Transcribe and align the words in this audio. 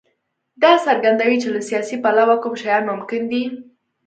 دا 0.61 0.71
څرګندوي 0.85 1.37
چې 1.41 1.49
له 1.55 1.61
سیاسي 1.69 1.95
پلوه 2.03 2.35
کوم 2.43 2.53
شیان 2.61 2.83
ممکن 2.91 3.21
دي. 3.31 3.43